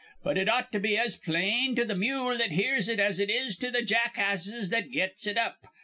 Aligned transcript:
But 0.23 0.35
it 0.39 0.49
ought 0.49 0.71
to 0.71 0.79
be 0.79 0.97
as 0.97 1.15
plain 1.15 1.75
to 1.75 1.85
th' 1.85 1.95
mule 1.95 2.35
that 2.39 2.53
hears 2.53 2.89
it 2.89 2.99
as 2.99 3.19
it 3.19 3.29
is 3.29 3.55
to 3.57 3.69
th' 3.71 3.85
jackasses 3.85 4.71
that 4.71 4.89
gets 4.89 5.27
it 5.27 5.37
up. 5.37 5.57